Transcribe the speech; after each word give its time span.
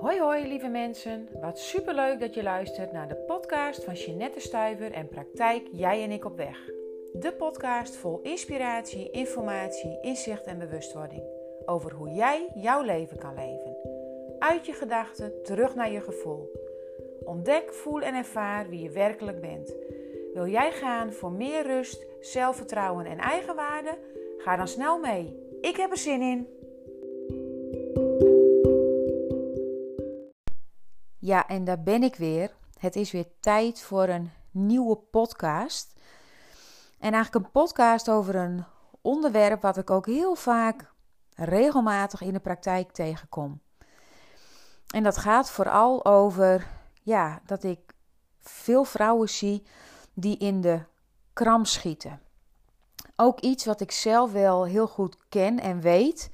Hoi 0.00 0.20
hoi 0.20 0.48
lieve 0.48 0.68
mensen, 0.68 1.28
wat 1.40 1.58
superleuk 1.58 2.20
dat 2.20 2.34
je 2.34 2.42
luistert 2.42 2.92
naar 2.92 3.08
de 3.08 3.16
podcast 3.16 3.84
van 3.84 3.94
Jeanette 3.94 4.40
Stuiver 4.40 4.92
en 4.92 5.08
Praktijk 5.08 5.68
Jij 5.72 6.02
en 6.02 6.10
ik 6.10 6.24
op 6.24 6.36
weg. 6.36 6.70
De 7.12 7.34
podcast 7.38 7.96
vol 7.96 8.20
inspiratie, 8.22 9.10
informatie, 9.10 9.98
inzicht 10.00 10.46
en 10.46 10.58
bewustwording 10.58 11.22
over 11.66 11.92
hoe 11.92 12.10
jij 12.10 12.48
jouw 12.54 12.82
leven 12.82 13.18
kan 13.18 13.34
leven. 13.34 13.76
Uit 14.38 14.66
je 14.66 14.72
gedachten 14.72 15.42
terug 15.42 15.74
naar 15.74 15.90
je 15.90 16.00
gevoel. 16.00 16.50
Ontdek, 17.24 17.72
voel 17.74 18.00
en 18.00 18.14
ervaar 18.14 18.68
wie 18.68 18.82
je 18.82 18.90
werkelijk 18.90 19.40
bent. 19.40 19.74
Wil 20.34 20.46
jij 20.46 20.72
gaan 20.72 21.12
voor 21.12 21.32
meer 21.32 21.62
rust, 21.62 22.06
zelfvertrouwen 22.20 23.06
en 23.06 23.18
eigenwaarde? 23.18 23.98
Ga 24.38 24.56
dan 24.56 24.68
snel 24.68 24.98
mee. 24.98 25.48
Ik 25.60 25.76
heb 25.76 25.90
er 25.90 25.98
zin 25.98 26.22
in. 26.22 26.59
Ja, 31.30 31.46
en 31.46 31.64
daar 31.64 31.82
ben 31.82 32.02
ik 32.02 32.16
weer. 32.16 32.50
Het 32.78 32.96
is 32.96 33.10
weer 33.10 33.26
tijd 33.40 33.80
voor 33.80 34.08
een 34.08 34.30
nieuwe 34.50 34.96
podcast. 34.96 35.94
En 36.98 37.12
eigenlijk 37.12 37.44
een 37.44 37.50
podcast 37.50 38.08
over 38.08 38.34
een 38.34 38.64
onderwerp 39.00 39.62
wat 39.62 39.76
ik 39.76 39.90
ook 39.90 40.06
heel 40.06 40.34
vaak 40.34 40.92
regelmatig 41.34 42.20
in 42.20 42.32
de 42.32 42.40
praktijk 42.40 42.92
tegenkom. 42.92 43.60
En 44.86 45.02
dat 45.02 45.16
gaat 45.16 45.50
vooral 45.50 46.04
over 46.04 46.66
ja, 47.02 47.40
dat 47.46 47.62
ik 47.62 47.80
veel 48.40 48.84
vrouwen 48.84 49.28
zie 49.28 49.66
die 50.14 50.38
in 50.38 50.60
de 50.60 50.80
kram 51.32 51.64
schieten. 51.64 52.20
Ook 53.16 53.40
iets 53.40 53.64
wat 53.64 53.80
ik 53.80 53.90
zelf 53.90 54.32
wel 54.32 54.64
heel 54.64 54.88
goed 54.88 55.16
ken 55.28 55.60
en 55.60 55.80
weet 55.80 56.30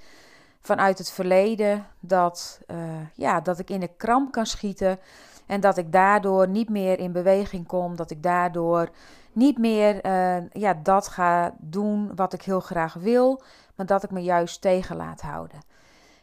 vanuit 0.67 0.99
het 0.99 1.11
verleden 1.11 1.87
dat, 2.01 2.61
uh, 2.67 2.77
ja, 3.15 3.41
dat 3.41 3.59
ik 3.59 3.71
in 3.71 3.81
de 3.81 3.91
kramp 3.97 4.33
kan 4.33 4.47
schieten 4.47 4.99
en 5.47 5.61
dat 5.61 5.77
ik 5.77 5.93
daardoor 5.93 6.49
niet 6.49 6.69
meer 6.69 6.99
in 6.99 7.13
beweging 7.13 7.67
kom, 7.67 7.97
dat 7.97 8.11
ik 8.11 8.23
daardoor 8.23 8.89
niet 9.33 9.59
meer 9.59 10.07
uh, 10.07 10.51
ja, 10.53 10.75
dat 10.83 11.09
ga 11.09 11.55
doen 11.59 12.15
wat 12.15 12.33
ik 12.33 12.43
heel 12.43 12.61
graag 12.61 12.95
wil, 12.95 13.43
maar 13.75 13.87
dat 13.87 14.03
ik 14.03 14.11
me 14.11 14.23
juist 14.23 14.61
tegen 14.61 14.97
laat 14.97 15.21
houden. 15.21 15.61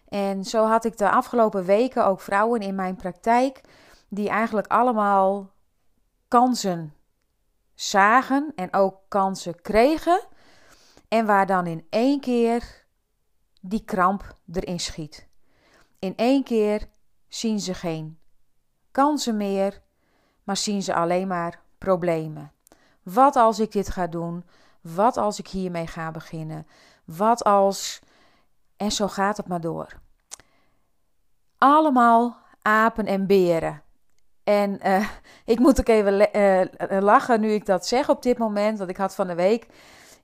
En 0.09 0.44
zo 0.44 0.66
had 0.66 0.85
ik 0.85 0.97
de 0.97 1.09
afgelopen 1.09 1.66
weken 1.66 2.05
ook 2.05 2.22
vrouwen 2.22 2.61
in 2.61 2.75
mijn 2.75 2.95
praktijk 2.95 3.61
die 4.07 4.30
eigenlijk 4.30 4.67
allemaal 4.67 5.50
kansen 6.28 6.94
zagen 7.73 8.52
en 8.55 8.73
ook 8.73 8.95
kansen 9.07 9.61
kregen. 9.61 10.22
En 11.07 11.25
waar 11.25 11.45
dan 11.45 11.67
in 11.67 11.85
één 11.89 12.19
keer 12.19 12.83
die 13.66 13.83
kramp 13.86 14.36
erin 14.52 14.80
schiet. 14.80 15.28
In 16.00 16.14
één 16.16 16.44
keer 16.44 16.88
zien 17.28 17.59
ze 17.59 17.73
geen 17.73 18.17
kansen 18.92 19.38
meer, 19.38 19.81
maar 20.44 20.58
zien 20.58 20.83
ze 20.83 20.94
alleen 20.94 21.28
maar 21.28 21.59
problemen. 21.78 22.52
Wat 23.03 23.36
als 23.36 23.59
ik 23.59 23.72
dit 23.72 23.89
ga 23.89 24.08
doen? 24.08 24.44
Wat 24.81 25.17
als 25.17 25.39
ik 25.39 25.47
hiermee 25.47 25.88
ga 25.88 26.11
beginnen? 26.11 26.67
Wat 27.06 27.44
als. 27.44 28.00
En 28.78 28.91
zo 28.91 29.08
gaat 29.08 29.38
het 29.38 29.47
maar 29.47 29.61
door. 29.61 29.88
Allemaal 31.58 32.38
apen 32.61 33.06
en 33.06 33.28
beren. 33.28 33.81
En 34.44 34.88
uh, 34.88 35.09
ik 35.53 35.59
moet 35.59 35.80
ook 35.80 35.88
even 35.88 36.38
uh, 36.38 37.02
lachen 37.02 37.41
nu 37.41 37.52
ik 37.52 37.66
dat 37.66 37.88
zeg 37.88 38.09
op 38.09 38.22
dit 38.22 38.38
moment. 38.38 38.78
Want 38.78 38.89
ik 38.89 38.97
had 38.97 39.16
van 39.16 39.28
de 39.28 39.36
week 39.36 39.67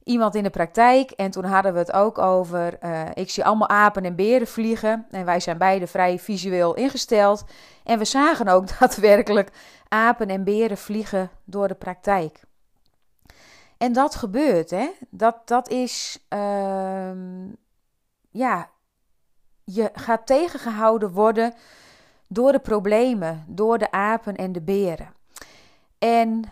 iemand 0.10 0.36
in 0.36 0.44
de 0.44 0.50
praktijk. 0.50 1.12
En 1.12 1.32
toen 1.32 1.44
hadden 1.44 1.74
we 1.74 1.80
het 1.80 1.92
ook 1.92 2.18
over. 2.18 2.78
Uh, 2.84 3.02
ik 3.14 3.30
zie 3.30 3.46
allemaal 3.46 3.70
apen 3.70 4.04
en 4.04 4.16
beren 4.16 4.48
vliegen. 4.48 5.06
En 5.12 5.26
wij 5.26 5.40
zijn 5.40 5.58
beide 5.58 5.88
vrij 5.88 6.20
visueel 6.20 6.76
ingesteld. 6.76 7.44
En 7.84 7.98
we 7.98 8.06
zagen 8.06 8.48
ook 8.48 8.68
daadwerkelijk 8.80 9.52
apen 9.88 10.28
en 10.28 10.44
beren 10.44 10.78
vliegen 10.78 11.30
door 11.44 11.68
de 11.68 11.76
praktijk. 11.76 12.44
En 13.78 13.94
dat 13.94 14.16
gebeurt, 14.16 14.70
hè? 14.70 14.90
Dat, 15.10 15.48
dat 15.48 15.70
is. 15.70 16.26
Uh, 16.34 17.12
ja, 18.30 18.70
je 19.64 19.90
gaat 19.94 20.26
tegengehouden 20.26 21.12
worden 21.12 21.54
door 22.28 22.52
de 22.52 22.60
problemen, 22.60 23.46
door 23.48 23.78
de 23.78 23.92
apen 23.92 24.36
en 24.36 24.52
de 24.52 24.62
beren. 24.62 25.14
En 26.00 26.44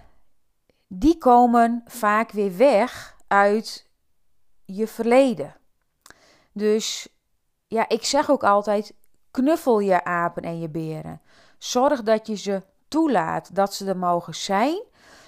die 0.87 1.17
komen 1.17 1.83
vaak 1.85 2.31
weer 2.31 2.57
weg 2.57 3.16
uit 3.27 3.89
je 4.65 4.87
verleden. 4.87 5.55
Dus 6.51 7.07
ja, 7.67 7.89
ik 7.89 8.05
zeg 8.05 8.29
ook 8.29 8.43
altijd: 8.43 8.93
knuffel 9.31 9.79
je 9.79 10.03
apen 10.03 10.43
en 10.43 10.59
je 10.59 10.69
beren. 10.69 11.21
Zorg 11.57 12.03
dat 12.03 12.27
je 12.27 12.35
ze 12.35 12.63
toelaat, 12.87 13.55
dat 13.55 13.73
ze 13.73 13.85
er 13.85 13.97
mogen 13.97 14.35
zijn, 14.35 14.83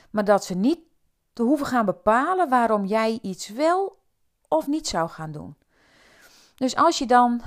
maar 0.10 0.26
dat 0.26 0.46
ze 0.46 0.56
niet 0.56 0.80
te 1.34 1.44
hoeven 1.44 1.66
gaan 1.66 1.86
bepalen 1.86 2.50
waarom 2.50 2.86
jij 2.86 3.20
iets 3.22 3.50
wel 3.50 4.00
of 4.48 4.68
niet 4.68 4.88
zou 4.88 5.10
gaan 5.10 5.32
doen. 5.32 5.58
Dus 6.56 6.76
als 6.76 6.98
je 6.98 7.06
dan 7.06 7.42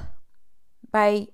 bij 0.81 1.33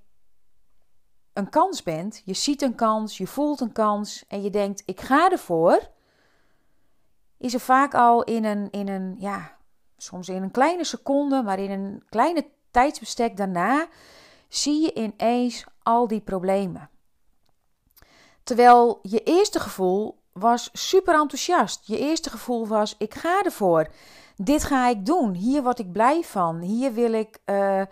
een 1.33 1.51
kans 1.51 1.83
bent, 1.83 2.23
je 2.25 2.35
ziet 2.35 2.63
een 2.63 2.75
kans, 2.75 3.17
je 3.17 3.27
voelt 3.27 3.61
een 3.61 3.73
kans 3.73 4.25
en 4.29 4.43
je 4.43 4.51
denkt: 4.51 4.83
ik 4.87 5.01
ga 5.01 5.31
ervoor 5.31 5.91
is 7.39 7.55
er 7.55 7.61
vaak 7.61 7.95
al 7.95 8.25
in 8.25 8.45
een, 8.45 8.71
in 8.71 8.89
een, 8.89 9.15
ja, 9.19 9.57
soms 9.97 10.29
in 10.29 10.43
een 10.43 10.51
kleine 10.51 10.85
seconde, 10.85 11.43
maar 11.43 11.59
in 11.59 11.71
een 11.71 12.03
kleine 12.09 12.47
tijdsbestek 12.71 13.37
daarna, 13.37 13.87
zie 14.49 14.83
je 14.83 14.95
ineens 14.95 15.65
al 15.83 16.09
die 16.09 16.21
problemen. 16.21 16.91
Terwijl 18.43 18.99
je 19.03 19.23
eerste 19.23 19.61
gevoel 19.61 20.19
was 20.33 20.71
super 20.73 21.15
enthousiast. 21.15 21.87
Je 21.87 21.99
eerste 21.99 22.31
gevoel 22.31 22.67
was: 22.67 22.95
ik 22.99 23.15
ga 23.15 23.43
ervoor. 23.43 23.89
Dit 24.37 24.65
ga 24.65 24.89
ik 24.89 25.07
doen. 25.07 25.35
Hier 25.35 25.63
word 25.63 25.79
ik 25.79 25.93
blij 25.93 26.23
van. 26.23 26.61
Hier 26.61 26.93
wil 26.93 27.13
ik 27.13 27.39
uh, 27.47 27.83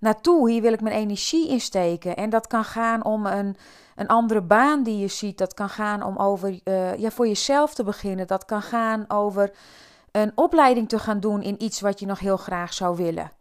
naartoe. 0.00 0.50
Hier 0.50 0.62
wil 0.62 0.72
ik 0.72 0.80
mijn 0.80 0.94
energie 0.94 1.48
insteken. 1.48 2.16
En 2.16 2.30
dat 2.30 2.46
kan 2.46 2.64
gaan 2.64 3.04
om 3.04 3.26
een, 3.26 3.56
een 3.96 4.08
andere 4.08 4.42
baan 4.42 4.82
die 4.82 4.98
je 4.98 5.08
ziet. 5.08 5.38
Dat 5.38 5.54
kan 5.54 5.68
gaan 5.68 6.02
om 6.02 6.16
over, 6.16 6.60
uh, 6.64 6.96
ja, 6.96 7.10
voor 7.10 7.26
jezelf 7.26 7.74
te 7.74 7.84
beginnen. 7.84 8.26
Dat 8.26 8.44
kan 8.44 8.62
gaan 8.62 9.04
over 9.08 9.52
een 10.10 10.32
opleiding 10.34 10.88
te 10.88 10.98
gaan 10.98 11.20
doen 11.20 11.42
in 11.42 11.62
iets 11.62 11.80
wat 11.80 12.00
je 12.00 12.06
nog 12.06 12.18
heel 12.18 12.36
graag 12.36 12.72
zou 12.72 12.96
willen. 12.96 13.32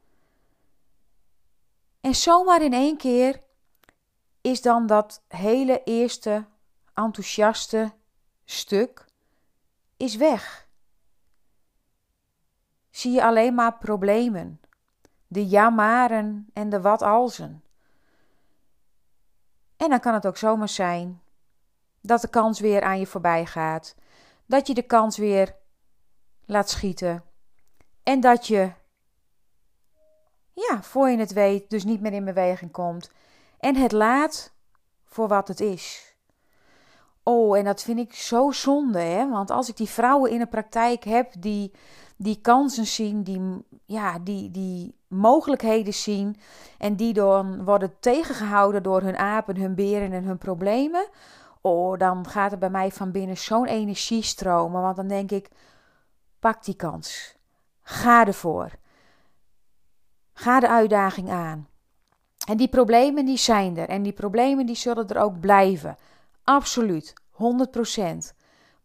En 2.01 2.15
zomaar 2.15 2.61
in 2.61 2.73
één 2.73 2.97
keer 2.97 3.41
is 4.41 4.61
dan 4.61 4.87
dat 4.87 5.23
hele 5.27 5.83
eerste 5.83 6.45
enthousiaste 6.93 7.91
stuk 8.45 9.05
is 9.97 10.15
weg. 10.15 10.67
Zie 12.89 13.11
je 13.11 13.23
alleen 13.23 13.55
maar 13.55 13.77
problemen, 13.77 14.59
de 15.29 15.47
jamaren 15.47 16.49
en 16.53 16.69
de 16.69 16.81
wat 16.81 17.01
alsen. 17.01 17.63
En 19.77 19.89
dan 19.89 19.99
kan 19.99 20.13
het 20.13 20.27
ook 20.27 20.37
zomaar 20.37 20.69
zijn 20.69 21.21
dat 22.01 22.21
de 22.21 22.27
kans 22.27 22.59
weer 22.59 22.81
aan 22.81 22.99
je 22.99 23.07
voorbij 23.07 23.45
gaat. 23.45 23.95
Dat 24.45 24.67
je 24.67 24.73
de 24.73 24.81
kans 24.81 25.17
weer 25.17 25.55
laat 26.45 26.69
schieten. 26.69 27.23
En 28.03 28.19
dat 28.19 28.47
je, 28.47 28.71
ja, 30.53 30.81
voor 30.81 31.09
je 31.09 31.17
het 31.17 31.33
weet, 31.33 31.69
dus 31.69 31.83
niet 31.83 32.01
meer 32.01 32.13
in 32.13 32.25
beweging 32.25 32.71
komt. 32.71 33.11
En 33.59 33.75
het 33.75 33.91
laat 33.91 34.53
voor 35.05 35.27
wat 35.27 35.47
het 35.47 35.59
is. 35.59 36.15
Oh, 37.23 37.57
en 37.57 37.63
dat 37.63 37.81
vind 37.81 37.99
ik 37.99 38.13
zo 38.13 38.51
zonde, 38.51 38.99
hè? 38.99 39.29
Want 39.29 39.51
als 39.51 39.69
ik 39.69 39.77
die 39.77 39.89
vrouwen 39.89 40.31
in 40.31 40.39
de 40.39 40.47
praktijk 40.47 41.03
heb 41.03 41.33
die 41.39 41.71
die 42.21 42.41
kansen 42.41 42.85
zien, 42.85 43.23
die, 43.23 43.65
ja, 43.85 44.19
die, 44.19 44.51
die 44.51 44.95
mogelijkheden 45.07 45.93
zien 45.93 46.37
en 46.77 46.95
die 46.95 47.13
dan 47.13 47.63
worden 47.63 47.99
tegengehouden 47.99 48.83
door 48.83 49.01
hun 49.01 49.17
apen, 49.17 49.57
hun 49.57 49.75
beren 49.75 50.11
en 50.11 50.23
hun 50.23 50.37
problemen. 50.37 51.07
Oh, 51.61 51.97
dan 51.97 52.27
gaat 52.27 52.51
er 52.51 52.57
bij 52.57 52.69
mij 52.69 52.91
van 52.91 53.11
binnen 53.11 53.37
zo'n 53.37 53.65
energie 53.65 54.23
stromen, 54.23 54.81
want 54.81 54.95
dan 54.95 55.07
denk 55.07 55.31
ik, 55.31 55.49
pak 56.39 56.63
die 56.63 56.75
kans. 56.75 57.35
Ga 57.81 58.27
ervoor. 58.27 58.71
Ga 60.33 60.59
de 60.59 60.69
uitdaging 60.69 61.29
aan. 61.29 61.67
En 62.47 62.57
die 62.57 62.69
problemen 62.69 63.25
die 63.25 63.37
zijn 63.37 63.77
er 63.77 63.89
en 63.89 64.03
die 64.03 64.13
problemen 64.13 64.65
die 64.65 64.75
zullen 64.75 65.07
er 65.07 65.21
ook 65.21 65.39
blijven. 65.39 65.97
Absoluut, 66.43 67.13
100%. 67.31 67.37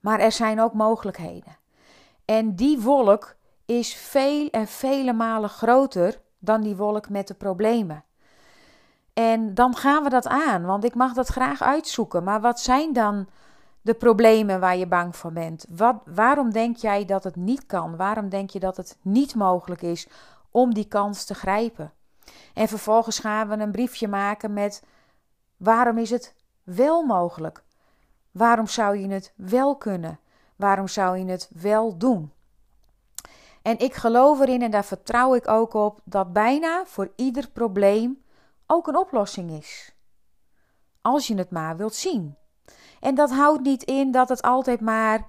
Maar 0.01 0.21
er 0.21 0.33
zijn 0.33 0.61
ook 0.61 0.73
mogelijkheden. 0.73 1.63
En 2.25 2.55
die 2.55 2.81
wolk 2.81 3.37
is 3.65 3.95
veel 3.95 4.49
en 4.51 4.67
vele 4.67 5.13
malen 5.13 5.51
groter 5.51 6.21
dan 6.39 6.61
die 6.61 6.77
wolk 6.77 7.09
met 7.09 7.29
de 7.29 7.35
problemen. 7.35 8.05
En 9.13 9.55
dan 9.55 9.77
gaan 9.77 10.03
we 10.03 10.09
dat 10.09 10.27
aan, 10.27 10.65
want 10.65 10.85
ik 10.85 10.95
mag 10.95 11.13
dat 11.13 11.29
graag 11.29 11.63
uitzoeken. 11.63 12.25
Maar 12.25 12.41
wat 12.41 12.61
zijn 12.61 12.93
dan 12.93 13.29
de 13.81 13.95
problemen 13.95 14.61
waar 14.61 14.77
je 14.77 14.87
bang 14.87 15.17
voor 15.17 15.33
bent? 15.33 15.67
Wat, 15.69 15.97
waarom 16.05 16.51
denk 16.53 16.77
jij 16.77 17.05
dat 17.05 17.25
het 17.25 17.37
niet 17.37 17.67
kan? 17.67 17.97
Waarom 17.97 18.29
denk 18.29 18.51
je 18.51 18.61
dat 18.61 18.77
het 18.77 18.99
niet 19.03 19.35
mogelijk 19.35 19.83
is 19.83 20.09
om 20.51 20.75
die 20.75 20.89
kans 20.89 21.25
te 21.25 21.35
grijpen? 21.35 21.93
En 22.55 22.69
vervolgens 22.69 23.19
gaan 23.19 23.49
we 23.49 23.57
een 23.57 23.73
briefje 23.73 24.09
maken 24.09 24.53
met 24.53 24.83
Waarom 25.57 25.99
is 25.99 26.11
het 26.11 26.35
wel 26.63 27.03
mogelijk? 27.03 27.63
Waarom 28.31 28.67
zou 28.67 28.99
je 28.99 29.09
het 29.09 29.33
wel 29.37 29.77
kunnen? 29.77 30.19
Waarom 30.57 30.89
zou 30.89 31.19
je 31.19 31.25
het 31.25 31.51
wel 31.53 31.99
doen? 31.99 32.33
En 33.63 33.79
ik 33.79 33.95
geloof 33.95 34.41
erin 34.41 34.63
en 34.63 34.71
daar 34.71 34.85
vertrouw 34.85 35.35
ik 35.35 35.49
ook 35.49 35.75
op 35.75 36.01
dat 36.05 36.33
bijna 36.33 36.83
voor 36.87 37.13
ieder 37.17 37.51
probleem 37.51 38.23
ook 38.67 38.87
een 38.87 38.97
oplossing 38.97 39.51
is. 39.51 39.95
Als 41.01 41.27
je 41.27 41.35
het 41.35 41.51
maar 41.51 41.77
wilt 41.77 41.95
zien. 41.95 42.37
En 43.01 43.15
dat 43.15 43.31
houdt 43.31 43.63
niet 43.63 43.83
in 43.83 44.11
dat 44.11 44.29
het 44.29 44.43
altijd 44.43 44.81
maar 44.81 45.27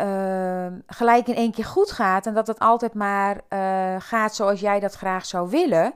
uh, 0.00 0.66
gelijk 0.86 1.26
in 1.26 1.34
één 1.34 1.52
keer 1.52 1.64
goed 1.64 1.90
gaat 1.90 2.26
en 2.26 2.34
dat 2.34 2.46
het 2.46 2.58
altijd 2.58 2.94
maar 2.94 3.40
uh, 3.48 3.96
gaat 3.98 4.34
zoals 4.34 4.60
jij 4.60 4.80
dat 4.80 4.94
graag 4.94 5.26
zou 5.26 5.50
willen. 5.50 5.94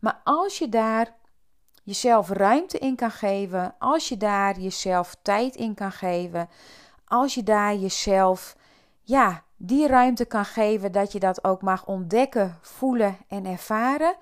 Maar 0.00 0.20
als 0.24 0.58
je 0.58 0.68
daar 0.68 1.14
jezelf 1.82 2.28
ruimte 2.28 2.78
in 2.78 2.96
kan 2.96 3.10
geven, 3.10 3.74
als 3.78 4.08
je 4.08 4.16
daar 4.16 4.58
jezelf 4.58 5.16
tijd 5.22 5.56
in 5.56 5.74
kan 5.74 5.92
geven, 5.92 6.48
als 7.06 7.34
je 7.34 7.42
daar 7.42 7.74
jezelf 7.74 8.56
ja, 9.02 9.42
die 9.56 9.86
ruimte 9.86 10.24
kan 10.24 10.44
geven 10.44 10.92
dat 10.92 11.12
je 11.12 11.18
dat 11.18 11.44
ook 11.44 11.62
mag 11.62 11.86
ontdekken, 11.86 12.58
voelen 12.60 13.16
en 13.28 13.46
ervaren. 13.46 14.16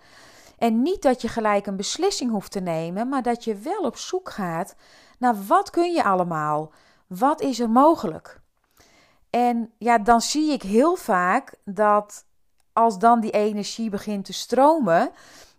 En 0.58 0.82
niet 0.82 1.02
dat 1.02 1.22
je 1.22 1.28
gelijk 1.28 1.66
een 1.66 1.76
beslissing 1.76 2.30
hoeft 2.30 2.52
te 2.52 2.60
nemen, 2.60 3.08
maar 3.08 3.22
dat 3.22 3.44
je 3.44 3.54
wel 3.54 3.80
op 3.80 3.96
zoek 3.96 4.30
gaat 4.30 4.76
naar 5.18 5.44
wat 5.46 5.70
kun 5.70 5.92
je 5.92 6.04
allemaal? 6.04 6.72
Wat 7.06 7.40
is 7.40 7.60
er 7.60 7.70
mogelijk? 7.70 8.40
En 9.30 9.72
ja, 9.78 9.98
dan 9.98 10.20
zie 10.20 10.52
ik 10.52 10.62
heel 10.62 10.96
vaak 10.96 11.54
dat 11.64 12.26
als 12.72 12.98
dan 12.98 13.20
die 13.20 13.30
energie 13.30 13.90
begint 13.90 14.24
te 14.24 14.32
stromen 14.32 15.10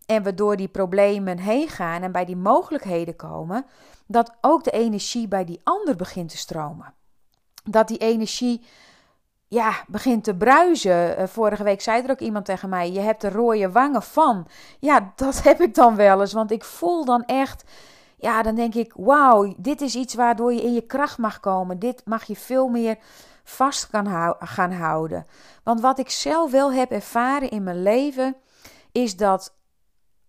en 0.06 0.24
we 0.24 0.34
door 0.34 0.56
die 0.56 0.68
problemen 0.68 1.38
heen 1.38 1.70
gaan 1.70 2.02
en 2.02 2.12
bij 2.12 2.26
die 2.26 2.36
mogelijkheden 2.36 3.16
komen, 3.16 3.66
dat 4.08 4.34
ook 4.42 4.64
de 4.64 4.72
energie 4.72 5.28
bij 5.28 5.46
die 5.46 5.62
ander 5.64 5.96
begint 5.96 6.30
te 6.30 6.38
stromen. 6.38 6.94
Dat 7.70 7.88
die 7.88 7.98
energie 7.98 8.66
ja, 9.48 9.74
begint 9.88 10.24
te 10.24 10.36
bruisen. 10.36 11.18
Eh, 11.18 11.28
vorige 11.28 11.64
week 11.64 11.82
zei 11.82 12.04
er 12.04 12.12
ook 12.12 12.20
iemand 12.20 12.46
tegen 12.46 12.70
mij: 12.70 12.92
Je 12.92 13.00
hebt 13.00 13.22
de 13.22 13.30
rode 13.30 13.72
wangen 13.72 14.04
van. 14.04 14.48
Ja, 14.80 15.14
dat 15.16 15.44
heb 15.50 15.62
ik 15.62 15.76
dan 15.76 15.96
wel 15.96 16.22
eens. 16.22 16.34
Want 16.34 16.52
ik 16.52 16.64
voel 16.64 17.06
dan 17.06 17.24
echt. 17.26 17.64
Ja, 18.18 18.42
dan 18.42 18.56
denk 18.56 18.74
ik: 18.74 18.94
Wauw, 18.96 19.54
dit 19.58 19.82
is 19.82 19.96
iets 19.96 20.14
waardoor 20.14 20.54
je 20.54 20.62
in 20.62 20.74
je 20.74 20.86
kracht 20.86 21.18
mag 21.18 21.40
komen. 21.40 21.80
Dit 21.80 22.02
mag 22.06 22.24
je 22.24 22.36
veel 22.36 22.68
meer 22.68 22.98
vast 23.44 23.90
kan 23.90 24.36
gaan 24.40 24.72
houden. 24.72 25.26
Want 25.64 25.82
wat 25.82 26.00
ik 26.00 26.10
zelf 26.10 26.52
wel 26.52 26.72
heb 26.72 26.92
ervaren 26.92 27.50
in 27.50 27.64
mijn 27.64 27.84
leven, 27.84 28.36
is 28.92 29.16
dat 29.16 29.54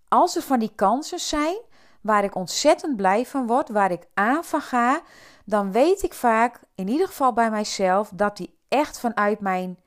als 0.09 0.37
er 0.37 0.43
van 0.43 0.59
die 0.59 0.73
kansen 0.75 1.19
zijn 1.19 1.57
waar 2.01 2.25
ik 2.25 2.35
ontzettend 2.35 2.97
blij 2.97 3.27
van 3.27 3.47
word, 3.47 3.69
waar 3.69 3.91
ik 3.91 4.07
aan 4.15 4.45
van 4.45 4.61
ga, 4.61 5.01
dan 5.47 5.73
weet 5.73 6.03
ik 6.03 6.15
vaak, 6.15 6.61
in 6.75 6.89
ieder 6.89 7.07
geval 7.07 7.33
bij 7.33 7.51
mijzelf, 7.51 8.11
dat 8.15 8.37
die 8.37 8.59
echt 8.69 9.01
vanuit 9.01 9.41
mijn 9.41 9.79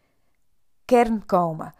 kern 0.86 1.26
komen. 1.26 1.74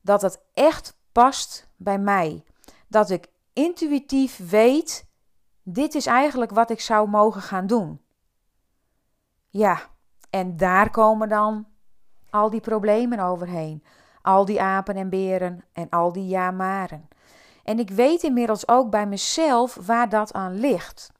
Dat 0.00 0.22
het 0.22 0.40
echt 0.54 0.96
past 1.12 1.68
bij 1.76 1.98
mij. 1.98 2.44
Dat 2.86 3.10
ik 3.10 3.26
intuïtief 3.52 4.50
weet, 4.50 5.06
dit 5.62 5.94
is 5.94 6.06
eigenlijk 6.06 6.50
wat 6.50 6.70
ik 6.70 6.80
zou 6.80 7.08
mogen 7.08 7.42
gaan 7.42 7.66
doen. 7.66 8.00
Ja, 9.48 9.80
en 10.30 10.56
daar 10.56 10.90
komen 10.90 11.28
dan 11.28 11.66
al 12.30 12.50
die 12.50 12.60
problemen 12.60 13.18
overheen. 13.18 13.84
Al 14.22 14.44
die 14.44 14.62
apen 14.62 14.96
en 14.96 15.08
beren 15.08 15.64
en 15.72 15.88
al 15.88 16.12
die 16.12 16.26
ja-maren. 16.26 17.08
En 17.64 17.78
ik 17.78 17.90
weet 17.90 18.22
inmiddels 18.22 18.68
ook 18.68 18.90
bij 18.90 19.06
mezelf 19.06 19.74
waar 19.74 20.08
dat 20.08 20.32
aan 20.32 20.54
ligt. 20.54 21.12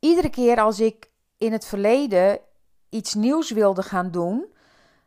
Iedere 0.00 0.30
keer 0.30 0.60
als 0.60 0.80
ik 0.80 1.10
in 1.36 1.52
het 1.52 1.64
verleden 1.64 2.40
iets 2.88 3.14
nieuws 3.14 3.50
wilde 3.50 3.82
gaan 3.82 4.10
doen, 4.10 4.54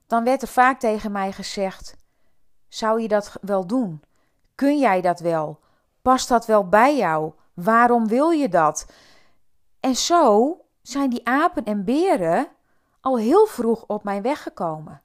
dan 0.07 0.23
werd 0.23 0.41
er 0.41 0.47
vaak 0.47 0.79
tegen 0.79 1.11
mij 1.11 1.31
gezegd: 1.31 1.95
Zou 2.67 3.01
je 3.01 3.07
dat 3.07 3.37
wel 3.41 3.67
doen? 3.67 4.01
Kun 4.55 4.79
jij 4.79 5.01
dat 5.01 5.19
wel? 5.19 5.59
Past 6.01 6.27
dat 6.27 6.45
wel 6.45 6.67
bij 6.67 6.97
jou? 6.97 7.33
Waarom 7.53 8.07
wil 8.07 8.29
je 8.29 8.49
dat? 8.49 8.85
En 9.79 9.95
zo 9.95 10.57
zijn 10.81 11.09
die 11.09 11.27
apen 11.27 11.65
en 11.65 11.83
beren 11.83 12.47
al 13.01 13.17
heel 13.17 13.45
vroeg 13.45 13.83
op 13.87 14.03
mijn 14.03 14.21
weg 14.21 14.43
gekomen. 14.43 15.01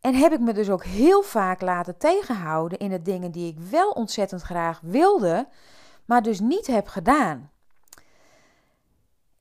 En 0.00 0.14
heb 0.14 0.32
ik 0.32 0.40
me 0.40 0.52
dus 0.52 0.70
ook 0.70 0.84
heel 0.84 1.22
vaak 1.22 1.60
laten 1.60 1.96
tegenhouden 1.96 2.78
in 2.78 2.90
de 2.90 3.02
dingen 3.02 3.30
die 3.30 3.52
ik 3.52 3.58
wel 3.58 3.90
ontzettend 3.90 4.42
graag 4.42 4.80
wilde, 4.82 5.48
maar 6.04 6.22
dus 6.22 6.40
niet 6.40 6.66
heb 6.66 6.88
gedaan. 6.88 7.50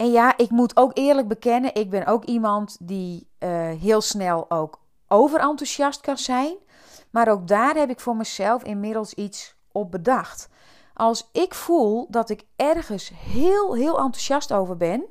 En 0.04 0.12
ja, 0.12 0.38
ik 0.38 0.50
moet 0.50 0.78
ook 0.78 0.92
eerlijk 0.94 1.28
bekennen, 1.28 1.76
ik 1.76 1.90
ben 1.90 2.06
ook 2.06 2.26
iemand 2.26 2.78
die 2.80 3.28
uh, 3.40 3.50
heel 3.70 4.02
snel 4.02 4.52
ook 4.52 4.80
overenthousiast 5.08 6.02
kan 6.02 6.18
zijn. 6.18 6.56
Maar 7.10 7.28
ook 7.28 7.48
daar 7.48 7.76
heb 7.76 7.90
ik 7.90 8.00
voor 8.00 8.16
mezelf 8.16 8.64
inmiddels 8.64 9.14
iets 9.14 9.56
op 9.72 9.92
bedacht. 9.92 10.50
Als 10.94 11.30
ik 11.32 11.54
voel 11.54 12.08
dat 12.10 12.30
ik 12.30 12.44
ergens 12.56 13.12
heel, 13.16 13.76
heel 13.76 13.98
enthousiast 13.98 14.54
over 14.54 14.78
ben, 14.78 15.06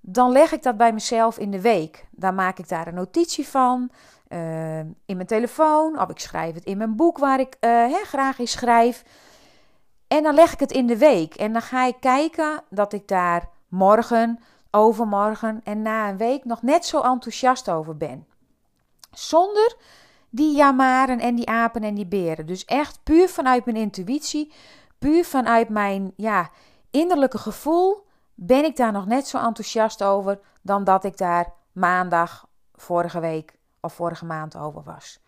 dan 0.00 0.32
leg 0.32 0.52
ik 0.52 0.62
dat 0.62 0.76
bij 0.76 0.92
mezelf 0.92 1.38
in 1.38 1.50
de 1.50 1.60
week. 1.60 2.06
Dan 2.10 2.34
maak 2.34 2.58
ik 2.58 2.68
daar 2.68 2.86
een 2.86 2.94
notitie 2.94 3.48
van 3.48 3.90
uh, 4.28 4.78
in 4.78 4.94
mijn 5.06 5.26
telefoon, 5.26 6.00
of 6.00 6.10
ik 6.10 6.18
schrijf 6.18 6.54
het 6.54 6.64
in 6.64 6.76
mijn 6.76 6.96
boek 6.96 7.18
waar 7.18 7.40
ik 7.40 7.56
uh, 7.60 7.94
graag 7.94 8.38
in 8.38 8.48
schrijf. 8.48 9.02
En 10.08 10.22
dan 10.22 10.34
leg 10.34 10.52
ik 10.52 10.60
het 10.60 10.72
in 10.72 10.86
de 10.86 10.98
week. 10.98 11.34
En 11.34 11.52
dan 11.52 11.62
ga 11.62 11.84
ik 11.84 11.96
kijken 12.00 12.62
dat 12.70 12.92
ik 12.92 13.08
daar 13.08 13.54
morgen, 13.68 14.40
overmorgen 14.70 15.60
en 15.64 15.82
na 15.82 16.08
een 16.08 16.16
week 16.16 16.44
nog 16.44 16.62
net 16.62 16.86
zo 16.86 17.00
enthousiast 17.00 17.70
over 17.70 17.96
ben. 17.96 18.26
Zonder 19.10 19.76
die 20.30 20.56
jamaren 20.56 21.18
en 21.18 21.34
die 21.34 21.48
apen 21.48 21.82
en 21.82 21.94
die 21.94 22.06
beren. 22.06 22.46
Dus 22.46 22.64
echt 22.64 23.00
puur 23.02 23.28
vanuit 23.28 23.64
mijn 23.64 23.76
intuïtie, 23.76 24.52
puur 24.98 25.24
vanuit 25.24 25.68
mijn 25.68 26.12
ja, 26.16 26.50
innerlijke 26.90 27.38
gevoel 27.38 28.06
ben 28.34 28.64
ik 28.64 28.76
daar 28.76 28.92
nog 28.92 29.06
net 29.06 29.26
zo 29.26 29.38
enthousiast 29.38 30.02
over 30.02 30.40
dan 30.62 30.84
dat 30.84 31.04
ik 31.04 31.16
daar 31.16 31.52
maandag 31.72 32.46
vorige 32.74 33.20
week 33.20 33.58
of 33.80 33.92
vorige 33.92 34.24
maand 34.24 34.56
over 34.56 34.82
was. 34.82 35.20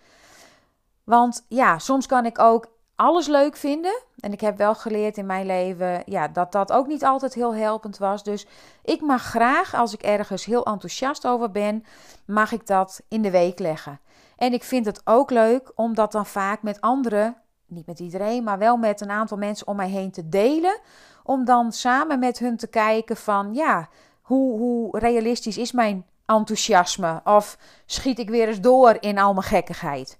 Want 1.04 1.44
ja, 1.48 1.78
soms 1.78 2.06
kan 2.06 2.26
ik 2.26 2.38
ook 2.38 2.66
alles 2.98 3.26
leuk 3.26 3.56
vinden. 3.56 4.02
En 4.20 4.32
ik 4.32 4.40
heb 4.40 4.56
wel 4.56 4.74
geleerd 4.74 5.16
in 5.16 5.26
mijn 5.26 5.46
leven 5.46 6.02
ja, 6.06 6.28
dat 6.28 6.52
dat 6.52 6.72
ook 6.72 6.86
niet 6.86 7.04
altijd 7.04 7.34
heel 7.34 7.54
helpend 7.54 7.98
was. 7.98 8.22
Dus 8.22 8.46
ik 8.84 9.00
mag 9.00 9.22
graag, 9.22 9.74
als 9.74 9.92
ik 9.92 10.02
ergens 10.02 10.44
heel 10.44 10.64
enthousiast 10.64 11.26
over 11.26 11.50
ben, 11.50 11.84
mag 12.24 12.52
ik 12.52 12.66
dat 12.66 13.02
in 13.08 13.22
de 13.22 13.30
week 13.30 13.58
leggen. 13.58 14.00
En 14.36 14.52
ik 14.52 14.64
vind 14.64 14.86
het 14.86 15.00
ook 15.04 15.30
leuk 15.30 15.72
om 15.74 15.94
dat 15.94 16.12
dan 16.12 16.26
vaak 16.26 16.62
met 16.62 16.80
anderen, 16.80 17.36
niet 17.66 17.86
met 17.86 17.98
iedereen, 17.98 18.44
maar 18.44 18.58
wel 18.58 18.76
met 18.76 19.00
een 19.00 19.10
aantal 19.10 19.36
mensen 19.36 19.66
om 19.66 19.76
mij 19.76 19.88
heen 19.88 20.10
te 20.10 20.28
delen. 20.28 20.78
Om 21.22 21.44
dan 21.44 21.72
samen 21.72 22.18
met 22.18 22.38
hun 22.38 22.56
te 22.56 22.66
kijken 22.66 23.16
van 23.16 23.54
ja, 23.54 23.88
hoe, 24.22 24.58
hoe 24.58 24.98
realistisch 24.98 25.58
is 25.58 25.72
mijn 25.72 26.06
enthousiasme? 26.26 27.20
Of 27.24 27.58
schiet 27.86 28.18
ik 28.18 28.30
weer 28.30 28.48
eens 28.48 28.60
door 28.60 28.96
in 29.00 29.18
al 29.18 29.32
mijn 29.32 29.46
gekkigheid? 29.46 30.18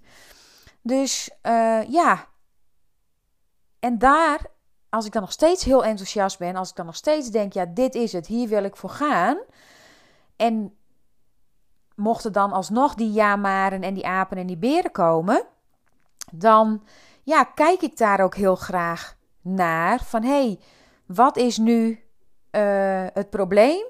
Dus 0.81 1.29
uh, 1.43 1.83
ja, 1.89 2.27
en 3.79 3.97
daar, 3.97 4.39
als 4.89 5.05
ik 5.05 5.11
dan 5.11 5.21
nog 5.21 5.31
steeds 5.31 5.63
heel 5.63 5.85
enthousiast 5.85 6.37
ben, 6.39 6.55
als 6.55 6.69
ik 6.69 6.75
dan 6.75 6.85
nog 6.85 6.95
steeds 6.95 7.29
denk, 7.29 7.53
ja, 7.53 7.65
dit 7.65 7.95
is 7.95 8.13
het, 8.13 8.27
hier 8.27 8.47
wil 8.47 8.63
ik 8.63 8.75
voor 8.75 8.89
gaan. 8.89 9.37
En 10.35 10.73
mochten 11.95 12.33
dan 12.33 12.51
alsnog 12.51 12.93
die 12.93 13.11
ja-maren 13.11 13.81
en 13.81 13.93
die 13.93 14.07
apen 14.07 14.37
en 14.37 14.47
die 14.47 14.57
beren 14.57 14.91
komen, 14.91 15.43
dan 16.31 16.83
ja, 17.23 17.43
kijk 17.43 17.81
ik 17.81 17.97
daar 17.97 18.19
ook 18.19 18.35
heel 18.35 18.55
graag 18.55 19.15
naar. 19.41 19.99
Van 20.03 20.23
hé, 20.23 20.29
hey, 20.29 20.59
wat 21.05 21.37
is 21.37 21.57
nu 21.57 22.03
uh, 22.51 23.05
het 23.13 23.29
probleem? 23.29 23.85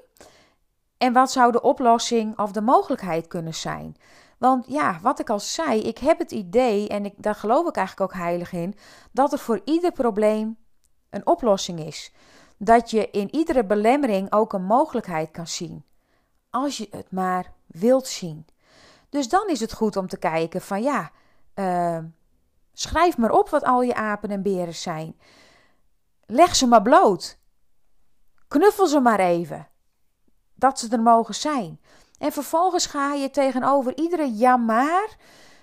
En 0.98 1.12
wat 1.12 1.30
zou 1.30 1.52
de 1.52 1.62
oplossing 1.62 2.38
of 2.38 2.52
de 2.52 2.60
mogelijkheid 2.60 3.26
kunnen 3.26 3.54
zijn? 3.54 3.96
Want 4.40 4.64
ja, 4.68 4.98
wat 5.02 5.18
ik 5.18 5.30
al 5.30 5.40
zei, 5.40 5.80
ik 5.80 5.98
heb 5.98 6.18
het 6.18 6.30
idee, 6.30 6.88
en 6.88 7.04
ik, 7.04 7.14
daar 7.16 7.34
geloof 7.34 7.68
ik 7.68 7.76
eigenlijk 7.76 8.12
ook 8.12 8.18
heilig 8.18 8.52
in, 8.52 8.74
dat 9.12 9.32
er 9.32 9.38
voor 9.38 9.60
ieder 9.64 9.92
probleem 9.92 10.58
een 11.10 11.26
oplossing 11.26 11.80
is. 11.80 12.12
Dat 12.56 12.90
je 12.90 13.10
in 13.10 13.34
iedere 13.34 13.64
belemmering 13.64 14.32
ook 14.32 14.52
een 14.52 14.64
mogelijkheid 14.64 15.30
kan 15.30 15.46
zien. 15.46 15.84
Als 16.50 16.76
je 16.76 16.86
het 16.90 17.10
maar 17.10 17.52
wilt 17.66 18.06
zien. 18.06 18.46
Dus 19.08 19.28
dan 19.28 19.48
is 19.48 19.60
het 19.60 19.72
goed 19.72 19.96
om 19.96 20.08
te 20.08 20.16
kijken 20.18 20.60
van 20.60 20.82
ja, 20.82 21.10
uh, 21.54 21.98
schrijf 22.72 23.16
maar 23.18 23.32
op 23.32 23.48
wat 23.48 23.64
al 23.64 23.82
je 23.82 23.94
apen 23.94 24.30
en 24.30 24.42
beren 24.42 24.74
zijn. 24.74 25.18
Leg 26.26 26.56
ze 26.56 26.66
maar 26.66 26.82
bloot. 26.82 27.38
Knuffel 28.48 28.86
ze 28.86 29.00
maar 29.00 29.20
even. 29.20 29.68
Dat 30.54 30.78
ze 30.78 30.88
er 30.88 31.02
mogen 31.02 31.34
zijn. 31.34 31.80
En 32.20 32.32
vervolgens 32.32 32.86
ga 32.86 33.14
je 33.14 33.30
tegenover 33.30 33.96
iedere 33.96 34.36
ja 34.36 34.56
maar, 34.56 35.16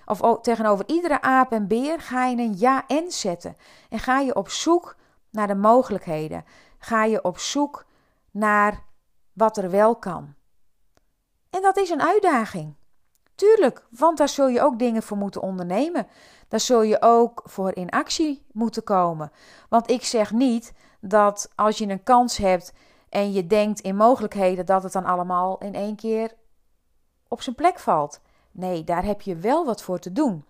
of 0.06 0.40
tegenover 0.40 0.84
iedere 0.88 1.20
aap 1.20 1.52
en 1.52 1.66
beer, 1.66 2.00
ga 2.00 2.26
je 2.26 2.36
een 2.36 2.58
ja 2.58 2.86
en 2.86 3.12
zetten. 3.12 3.56
En 3.88 3.98
ga 3.98 4.18
je 4.18 4.34
op 4.34 4.48
zoek 4.48 4.96
naar 5.30 5.46
de 5.46 5.54
mogelijkheden. 5.54 6.44
Ga 6.78 7.04
je 7.04 7.24
op 7.24 7.38
zoek 7.38 7.84
naar 8.30 8.82
wat 9.32 9.56
er 9.56 9.70
wel 9.70 9.96
kan. 9.96 10.34
En 11.50 11.62
dat 11.62 11.76
is 11.76 11.90
een 11.90 12.02
uitdaging. 12.02 12.74
Tuurlijk, 13.34 13.86
want 13.90 14.18
daar 14.18 14.28
zul 14.28 14.48
je 14.48 14.62
ook 14.62 14.78
dingen 14.78 15.02
voor 15.02 15.16
moeten 15.16 15.42
ondernemen. 15.42 16.06
Daar 16.48 16.60
zul 16.60 16.82
je 16.82 17.02
ook 17.02 17.42
voor 17.44 17.76
in 17.76 17.90
actie 17.90 18.46
moeten 18.52 18.84
komen. 18.84 19.32
Want 19.68 19.90
ik 19.90 20.04
zeg 20.04 20.32
niet 20.32 20.72
dat 21.00 21.50
als 21.54 21.78
je 21.78 21.88
een 21.88 22.02
kans 22.02 22.36
hebt 22.36 22.72
en 23.08 23.32
je 23.32 23.46
denkt 23.46 23.80
in 23.80 23.96
mogelijkheden, 23.96 24.66
dat 24.66 24.82
het 24.82 24.92
dan 24.92 25.04
allemaal 25.04 25.58
in 25.58 25.74
één 25.74 25.96
keer 25.96 26.36
op 27.28 27.42
zijn 27.42 27.54
plek 27.54 27.78
valt. 27.78 28.20
Nee, 28.50 28.84
daar 28.84 29.04
heb 29.04 29.20
je 29.20 29.36
wel 29.36 29.64
wat 29.64 29.82
voor 29.82 29.98
te 29.98 30.12
doen. 30.12 30.44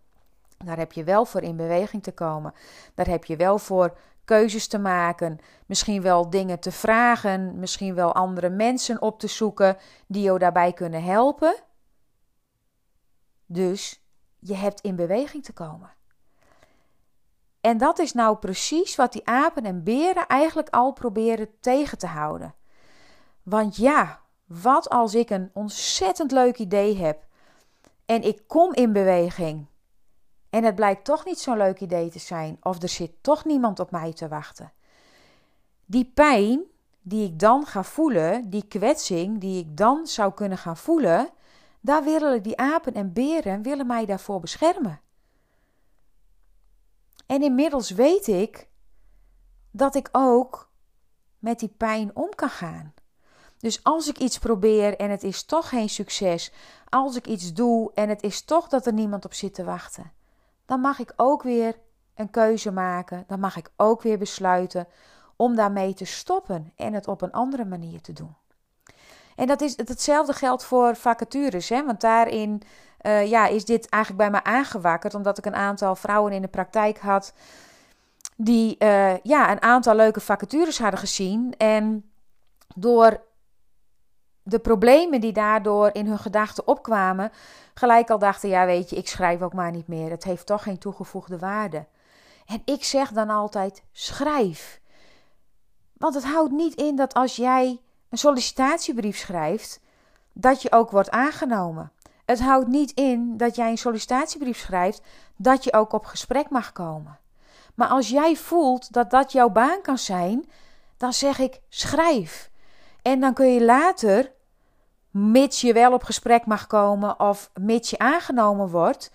Daar 0.65 0.77
heb 0.77 0.93
je 0.93 1.05
wel 1.05 1.25
voor 1.25 1.43
in 1.43 1.57
beweging 1.57 2.03
te 2.03 2.13
komen. 2.13 2.55
Daar 2.95 3.07
heb 3.07 3.25
je 3.25 3.37
wel 3.37 3.59
voor 3.59 3.97
keuzes 4.25 4.67
te 4.69 4.79
maken. 4.79 5.39
Misschien 5.67 6.03
wel 6.03 6.31
dingen 6.31 6.61
te 6.61 6.73
vragen. 6.73 7.59
Misschien 7.59 7.95
wel 7.95 8.15
andere 8.15 8.49
mensen 8.49 9.03
op 9.03 9.21
te 9.21 9.27
zoeken 9.27 9.77
die 10.07 10.23
jou 10.23 10.39
daarbij 10.39 10.73
kunnen 10.73 11.03
helpen. 11.03 11.55
Dus 13.47 14.03
je 14.39 14.55
hebt 14.55 14.81
in 14.81 14.97
beweging 14.97 15.45
te 15.45 15.53
komen. 15.53 15.91
En 17.61 17.79
dat 17.79 17.99
is 17.99 18.13
nou 18.13 18.37
precies 18.37 18.97
wat 18.97 19.13
die 19.13 19.27
apen 19.27 19.65
en 19.65 19.83
beren 19.83 20.27
eigenlijk 20.27 20.69
al 20.71 20.93
proberen 20.93 21.49
tegen 21.61 21.99
te 21.99 22.07
houden. 22.07 22.55
Want 23.43 23.77
ja, 23.77 24.21
wat 24.49 24.89
als 24.89 25.15
ik 25.15 25.31
een 25.31 25.51
ontzettend 25.53 26.31
leuk 26.31 26.59
idee 26.59 26.97
heb 26.97 27.27
en 28.05 28.23
ik 28.23 28.43
kom 28.47 28.75
in 28.75 28.93
beweging 28.93 29.67
en 30.51 30.65
het 30.65 30.75
blijkt 30.75 31.05
toch 31.05 31.25
niet 31.25 31.39
zo'n 31.39 31.57
leuk 31.57 31.81
idee 31.81 32.11
te 32.11 32.19
zijn 32.19 32.57
of 32.61 32.83
er 32.83 32.89
zit 32.89 33.13
toch 33.21 33.45
niemand 33.45 33.81
op 33.81 33.91
mij 33.91 34.13
te 34.13 34.29
wachten. 34.29 34.73
Die 35.87 36.11
pijn 36.15 36.63
die 37.03 37.27
ik 37.27 37.39
dan 37.39 37.67
ga 37.67 37.83
voelen, 37.83 38.51
die 38.51 38.67
kwetsing 38.69 39.41
die 39.41 39.65
ik 39.65 39.77
dan 39.77 40.07
zou 40.07 40.33
kunnen 40.33 40.59
gaan 40.59 40.77
voelen, 40.77 41.31
daar 41.81 42.05
willen 42.05 42.43
die 42.43 42.57
apen 42.57 42.95
en 42.95 43.13
beren 43.13 43.63
willen 43.63 43.87
mij 43.87 44.07
daarvoor 44.07 44.41
beschermen. 44.41 45.01
En 47.27 47.43
inmiddels 47.43 47.91
weet 47.91 48.27
ik 48.27 48.69
dat 49.71 49.95
ik 49.95 50.09
ook 50.13 50.71
met 51.39 51.59
die 51.59 51.75
pijn 51.77 52.17
om 52.17 52.35
kan 52.35 52.51
gaan. 52.51 52.95
Dus 53.59 53.85
als 53.85 54.09
ik 54.09 54.19
iets 54.19 54.39
probeer 54.39 54.97
en 54.97 55.11
het 55.11 55.23
is 55.23 55.43
toch 55.43 55.69
geen 55.69 55.89
succes, 55.89 56.53
als 56.89 57.17
ik 57.17 57.27
iets 57.27 57.53
doe 57.53 57.91
en 57.95 58.09
het 58.09 58.23
is 58.23 58.43
toch 58.43 58.69
dat 58.69 58.87
er 58.87 58.93
niemand 58.93 59.25
op 59.25 59.35
zit 59.35 59.55
te 59.55 59.65
wachten, 59.65 60.13
dan 60.67 60.81
mag 60.81 60.99
ik 60.99 61.13
ook 61.17 61.43
weer 61.43 61.75
een 62.15 62.31
keuze 62.31 62.73
maken. 62.73 63.25
Dan 63.27 63.41
mag 63.41 63.57
ik 63.57 63.71
ook 63.77 64.03
weer 64.03 64.19
besluiten 64.19 64.87
om 65.37 65.57
daarmee 65.57 65.95
te 65.95 66.05
stoppen 66.05 66.73
en 66.77 66.93
het 66.93 67.09
op 67.09 67.23
een 67.23 67.33
andere 67.33 67.65
manier 67.65 68.01
te 68.01 68.13
doen. 68.13 68.35
En 69.37 69.47
dat 69.47 69.61
is, 69.61 69.77
hetzelfde 69.77 70.33
geldt 70.33 70.65
voor 70.65 70.97
vacatures, 70.97 71.69
hè? 71.69 71.85
want 71.85 72.01
daarin 72.01 72.63
uh, 73.03 73.27
ja, 73.27 73.47
is 73.47 73.65
dit 73.65 73.89
eigenlijk 73.89 74.31
bij 74.31 74.41
me 74.41 74.45
aangewakkerd, 74.45 75.15
omdat 75.15 75.39
ik 75.39 75.47
een 75.47 75.55
aantal 75.55 75.97
vrouwen 75.97 76.33
in 76.33 76.43
de 76.43 76.49
praktijk 76.49 76.99
had 76.99 77.33
die 78.37 78.77
uh, 78.79 79.19
ja, 79.19 79.51
een 79.51 79.63
aantal 79.63 79.95
leuke 79.95 80.21
vacatures 80.21 80.79
hadden 80.79 81.01
gezien. 81.01 81.55
En 81.57 82.11
door 82.75 83.21
de 84.49 84.59
problemen 84.59 85.21
die 85.21 85.33
daardoor 85.33 85.91
in 85.93 86.07
hun 86.07 86.19
gedachten 86.19 86.67
opkwamen, 86.67 87.33
gelijk 87.75 88.11
al 88.11 88.19
dachten: 88.19 88.49
ja, 88.49 88.67
weet 88.67 88.91
je, 88.91 88.97
ik 88.97 89.09
schrijf 89.09 89.43
ook 89.43 89.53
maar 89.53 89.71
niet 89.71 89.89
meer. 89.89 90.11
Het 90.11 90.25
heeft 90.25 90.47
toch 90.47 90.63
geen 90.63 90.79
toegevoegde 90.79 91.39
waarde. 91.39 91.87
En 92.47 92.63
ik 92.65 92.85
zeg 92.85 93.13
dan 93.13 93.31
altijd: 93.31 93.83
schrijf. 93.93 94.81
Want 95.93 96.15
het 96.15 96.25
houdt 96.25 96.53
niet 96.53 96.75
in 96.75 96.97
dat 96.97 97.15
als 97.15 97.37
jij 97.37 97.81
een 98.09 98.19
sollicitatiebrief 98.19 99.17
schrijft, 99.17 99.81
dat 100.33 100.63
je 100.63 100.73
ook 100.73 100.91
wordt 100.91 101.11
aangenomen. 101.11 101.93
Het 102.25 102.41
houdt 102.41 102.69
niet 102.69 102.91
in 102.91 103.37
dat 103.37 103.57
jij 103.57 103.71
een 103.71 103.79
sollicitatiebrief 103.79 104.59
schrijft, 104.59 105.03
dat 105.37 105.65
je 105.65 105.73
ook 105.73 105.93
op 105.93 106.05
gesprek 106.05 106.51
mag 106.51 106.73
komen. 106.73 107.19
Maar 107.75 107.89
als 107.89 108.09
jij 108.09 108.37
voelt 108.37 108.93
dat 108.93 109.11
dat 109.11 109.33
jouw 109.33 109.49
baan 109.49 109.81
kan 109.83 109.99
zijn, 109.99 110.51
dan 110.97 111.13
zeg 111.13 111.39
ik: 111.39 111.61
schrijf. 111.69 112.51
En 113.03 113.21
dan 113.21 113.35
kun 113.35 113.53
je 113.53 113.65
later 113.65 114.33
mits 115.19 115.61
je 115.61 115.73
wel 115.73 115.93
op 115.93 116.03
gesprek 116.03 116.47
mag 116.47 116.67
komen 116.67 117.21
of 117.21 117.51
mits 117.61 117.91
je 117.91 117.99
aangenomen 117.99 118.69
wordt, 118.69 119.13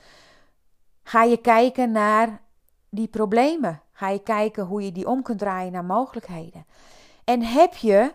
ga 1.03 1.24
je 1.24 1.38
kijken 1.38 1.91
naar 1.91 2.41
die 2.89 3.07
problemen. 3.07 3.81
Ga 3.91 4.10
je 4.10 4.24
kijken 4.24 4.65
hoe 4.65 4.83
je 4.86 4.91
die 4.91 5.07
om 5.07 5.22
kunt 5.22 5.39
draaien 5.39 5.72
naar 5.72 5.86
mogelijkheden. 5.86 6.65
En 7.24 7.41
heb 7.41 7.74
je, 7.74 8.12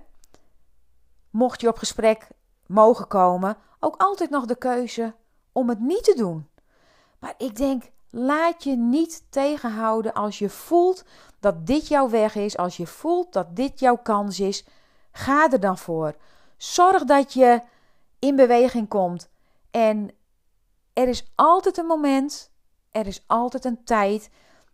mocht 1.30 1.60
je 1.60 1.68
op 1.68 1.78
gesprek 1.78 2.28
mogen 2.66 3.06
komen, 3.06 3.56
ook 3.80 3.94
altijd 3.96 4.30
nog 4.30 4.44
de 4.44 4.56
keuze 4.56 5.14
om 5.52 5.68
het 5.68 5.80
niet 5.80 6.04
te 6.04 6.14
doen. 6.16 6.48
Maar 7.18 7.34
ik 7.38 7.56
denk, 7.56 7.90
laat 8.10 8.64
je 8.64 8.76
niet 8.76 9.22
tegenhouden 9.30 10.12
als 10.12 10.38
je 10.38 10.48
voelt 10.48 11.04
dat 11.40 11.66
dit 11.66 11.88
jouw 11.88 12.08
weg 12.08 12.34
is, 12.34 12.56
als 12.56 12.76
je 12.76 12.86
voelt 12.86 13.32
dat 13.32 13.56
dit 13.56 13.80
jouw 13.80 13.96
kans 13.96 14.40
is. 14.40 14.64
Ga 15.12 15.50
er 15.50 15.60
dan 15.60 15.78
voor. 15.78 16.14
Zorg 16.56 17.04
dat 17.04 17.32
je 17.32 17.62
in 18.18 18.36
beweging 18.36 18.88
komt. 18.88 19.28
En 19.70 20.10
er 20.92 21.08
is 21.08 21.32
altijd 21.34 21.76
een 21.76 21.86
moment, 21.86 22.50
er 22.90 23.06
is 23.06 23.24
altijd 23.26 23.64
een 23.64 23.84
tijd 23.84 24.30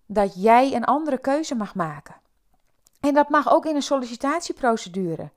dat 0.06 0.42
jij 0.42 0.74
een 0.74 0.84
andere 0.84 1.18
keuze 1.18 1.54
mag 1.54 1.74
maken. 1.74 2.14
En 3.00 3.14
dat 3.14 3.28
mag 3.28 3.52
ook 3.52 3.66
in 3.66 3.74
een 3.74 3.82
sollicitatieprocedure. 3.82 5.30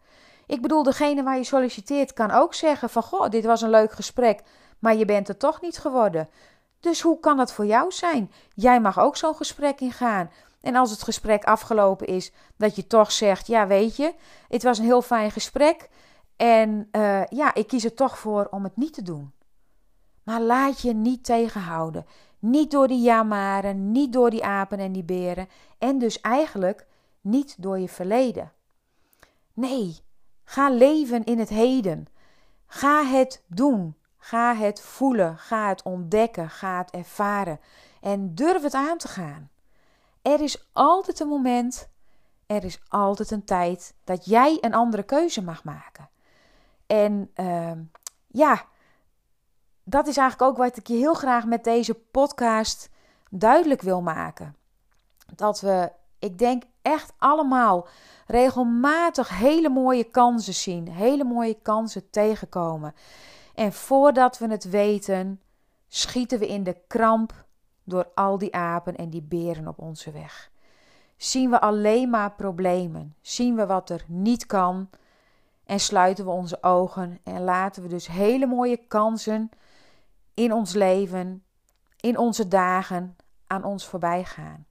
Ik 0.45 0.61
bedoel, 0.61 0.83
degene 0.83 1.23
waar 1.23 1.37
je 1.37 1.43
solliciteert 1.43 2.13
kan 2.13 2.31
ook 2.31 2.53
zeggen 2.53 2.89
van 2.89 3.03
goh, 3.03 3.29
dit 3.29 3.45
was 3.45 3.61
een 3.61 3.69
leuk 3.69 3.91
gesprek, 3.91 4.41
maar 4.79 4.95
je 4.95 5.05
bent 5.05 5.29
er 5.29 5.37
toch 5.37 5.61
niet 5.61 5.77
geworden. 5.77 6.29
Dus 6.79 7.01
hoe 7.01 7.19
kan 7.19 7.37
dat 7.37 7.53
voor 7.53 7.65
jou 7.65 7.91
zijn? 7.91 8.31
Jij 8.53 8.81
mag 8.81 8.99
ook 8.99 9.17
zo'n 9.17 9.35
gesprek 9.35 9.79
ingaan. 9.79 10.31
En 10.61 10.75
als 10.75 10.91
het 10.91 11.03
gesprek 11.03 11.43
afgelopen 11.43 12.07
is, 12.07 12.31
dat 12.57 12.75
je 12.75 12.87
toch 12.87 13.11
zegt: 13.11 13.47
Ja, 13.47 13.67
weet 13.67 13.95
je, 13.95 14.13
het 14.47 14.63
was 14.63 14.77
een 14.77 14.85
heel 14.85 15.01
fijn 15.01 15.31
gesprek. 15.31 15.89
En 16.37 16.89
uh, 16.91 17.25
ja, 17.25 17.53
ik 17.53 17.67
kies 17.67 17.83
er 17.83 17.93
toch 17.93 18.19
voor 18.19 18.47
om 18.51 18.63
het 18.63 18.77
niet 18.77 18.93
te 18.93 19.01
doen. 19.01 19.31
Maar 20.23 20.41
laat 20.41 20.81
je 20.81 20.93
niet 20.93 21.23
tegenhouden. 21.23 22.05
Niet 22.39 22.71
door 22.71 22.87
die 22.87 23.01
jamaren, 23.01 23.91
niet 23.91 24.13
door 24.13 24.29
die 24.29 24.45
apen 24.45 24.79
en 24.79 24.91
die 24.91 25.03
beren. 25.03 25.49
En 25.77 25.97
dus 25.97 26.21
eigenlijk 26.21 26.85
niet 27.21 27.55
door 27.57 27.79
je 27.79 27.89
verleden. 27.89 28.51
Nee, 29.53 29.97
ga 30.43 30.69
leven 30.69 31.23
in 31.23 31.39
het 31.39 31.49
heden. 31.49 32.07
Ga 32.65 33.03
het 33.03 33.43
doen. 33.47 33.95
Ga 34.17 34.55
het 34.55 34.81
voelen. 34.81 35.37
Ga 35.37 35.69
het 35.69 35.83
ontdekken. 35.83 36.49
Ga 36.49 36.77
het 36.77 36.91
ervaren. 36.91 37.59
En 38.01 38.35
durf 38.35 38.61
het 38.61 38.73
aan 38.73 38.97
te 38.97 39.07
gaan. 39.07 39.49
Er 40.21 40.41
is 40.41 40.69
altijd 40.73 41.19
een 41.19 41.27
moment, 41.27 41.89
er 42.45 42.63
is 42.63 42.79
altijd 42.87 43.31
een 43.31 43.43
tijd 43.43 43.93
dat 44.03 44.25
jij 44.25 44.57
een 44.61 44.73
andere 44.73 45.03
keuze 45.03 45.43
mag 45.43 45.63
maken. 45.63 46.09
En 46.87 47.31
uh, 47.35 47.71
ja, 48.27 48.65
dat 49.83 50.07
is 50.07 50.17
eigenlijk 50.17 50.51
ook 50.51 50.57
wat 50.57 50.77
ik 50.77 50.87
je 50.87 50.95
heel 50.95 51.13
graag 51.13 51.45
met 51.45 51.63
deze 51.63 51.93
podcast 51.93 52.89
duidelijk 53.29 53.81
wil 53.81 54.01
maken. 54.01 54.55
Dat 55.35 55.61
we, 55.61 55.91
ik 56.19 56.37
denk 56.37 56.63
echt 56.81 57.13
allemaal 57.17 57.87
regelmatig 58.27 59.29
hele 59.29 59.69
mooie 59.69 60.03
kansen 60.03 60.53
zien, 60.53 60.87
hele 60.87 61.23
mooie 61.23 61.57
kansen 61.61 62.09
tegenkomen. 62.09 62.95
En 63.55 63.73
voordat 63.73 64.37
we 64.37 64.47
het 64.47 64.69
weten, 64.69 65.41
schieten 65.87 66.39
we 66.39 66.47
in 66.47 66.63
de 66.63 66.77
kramp 66.87 67.45
door 67.83 68.11
al 68.13 68.37
die 68.37 68.55
apen 68.55 68.95
en 68.95 69.09
die 69.09 69.21
beren 69.21 69.67
op 69.67 69.79
onze 69.79 70.11
weg. 70.11 70.51
Zien 71.17 71.49
we 71.49 71.61
alleen 71.61 72.09
maar 72.09 72.31
problemen, 72.31 73.15
zien 73.21 73.55
we 73.55 73.65
wat 73.65 73.89
er 73.89 74.03
niet 74.07 74.45
kan 74.45 74.89
en 75.67 75.79
sluiten 75.79 76.25
we 76.25 76.31
onze 76.31 76.63
ogen 76.63 77.19
en 77.23 77.43
laten 77.43 77.81
we 77.81 77.87
dus 77.89 78.07
hele 78.07 78.45
mooie 78.45 78.77
kansen 78.87 79.49
in 80.33 80.53
ons 80.53 80.73
leven, 80.73 81.43
in 81.99 82.17
onze 82.17 82.47
dagen 82.47 83.15
aan 83.47 83.63
ons 83.63 83.85
voorbij 83.85 84.23
gaan. 84.23 84.65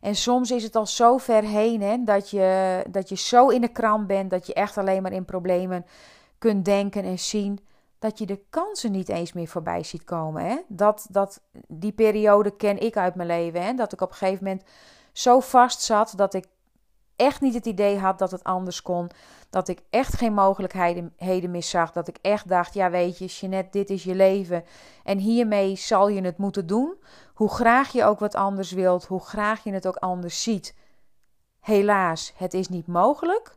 En 0.00 0.14
soms 0.14 0.50
is 0.50 0.62
het 0.62 0.76
al 0.76 0.86
zo 0.86 1.18
ver 1.18 1.42
heen 1.42 1.82
hè, 1.82 2.04
dat, 2.04 2.30
je, 2.30 2.84
dat 2.90 3.08
je 3.08 3.16
zo 3.16 3.48
in 3.48 3.60
de 3.60 3.68
kramp 3.68 4.08
bent 4.08 4.30
dat 4.30 4.46
je 4.46 4.54
echt 4.54 4.78
alleen 4.78 5.02
maar 5.02 5.12
in 5.12 5.24
problemen 5.24 5.86
kunt 6.38 6.64
denken 6.64 7.04
en 7.04 7.18
zien 7.18 7.60
dat 7.98 8.18
je 8.18 8.26
de 8.26 8.40
kansen 8.50 8.92
niet 8.92 9.08
eens 9.08 9.32
meer 9.32 9.48
voorbij 9.48 9.82
ziet 9.82 10.04
komen. 10.04 10.44
Hè? 10.44 10.56
Dat, 10.68 11.06
dat, 11.10 11.40
die 11.68 11.92
periode 11.92 12.56
ken 12.56 12.78
ik 12.80 12.96
uit 12.96 13.14
mijn 13.14 13.28
leven. 13.28 13.62
Hè? 13.62 13.74
Dat 13.74 13.92
ik 13.92 14.00
op 14.00 14.10
een 14.10 14.16
gegeven 14.16 14.44
moment 14.44 14.62
zo 15.12 15.40
vast 15.40 15.80
zat 15.80 16.12
dat 16.16 16.34
ik 16.34 16.46
echt 17.16 17.40
niet 17.40 17.54
het 17.54 17.66
idee 17.66 17.98
had 17.98 18.18
dat 18.18 18.30
het 18.30 18.44
anders 18.44 18.82
kon. 18.82 19.10
Dat 19.50 19.68
ik 19.68 19.82
echt 19.90 20.16
geen 20.16 20.34
mogelijkheden 20.34 21.50
meer 21.50 21.62
zag. 21.62 21.92
Dat 21.92 22.08
ik 22.08 22.18
echt 22.22 22.48
dacht, 22.48 22.74
ja 22.74 22.90
weet 22.90 23.18
je, 23.18 23.24
Jeanette, 23.26 23.70
dit 23.70 23.90
is 23.90 24.04
je 24.04 24.14
leven. 24.14 24.64
En 25.04 25.18
hiermee 25.18 25.76
zal 25.76 26.08
je 26.08 26.20
het 26.20 26.38
moeten 26.38 26.66
doen. 26.66 26.94
Hoe 27.34 27.50
graag 27.50 27.92
je 27.92 28.04
ook 28.04 28.18
wat 28.18 28.34
anders 28.34 28.72
wilt, 28.72 29.04
hoe 29.04 29.20
graag 29.20 29.64
je 29.64 29.72
het 29.72 29.86
ook 29.86 29.96
anders 29.96 30.42
ziet. 30.42 30.74
helaas, 31.60 32.32
het 32.36 32.54
is 32.54 32.68
niet 32.68 32.86
mogelijk, 32.86 33.56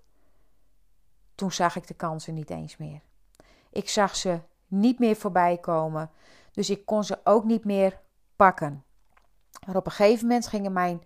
toen 1.36 1.52
zag 1.52 1.76
ik 1.76 1.88
de 1.88 1.94
kansen 1.94 2.34
niet 2.34 2.50
eens 2.50 2.78
meer. 2.78 3.02
Ik 3.70 3.90
zag 3.90 4.16
ze 4.16 4.40
niet 4.68 5.00
meer 5.00 5.16
voorbij 5.16 5.58
komen, 5.58 6.12
dus 6.52 6.70
ik 6.70 6.86
kon 6.86 7.04
ze 7.04 7.20
ook 7.24 7.44
niet 7.44 7.66
meer 7.66 8.00
pakken. 8.36 8.84
Maar 9.66 9.76
op 9.76 9.86
een 9.86 9.92
gegeven 9.92 10.28
moment 10.28 10.48
gingen 10.48 10.74
mijn 10.74 11.04